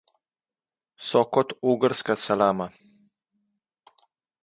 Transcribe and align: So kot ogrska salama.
So 1.07 1.21
kot 1.33 1.49
ogrska 1.73 2.13
salama. 2.23 2.67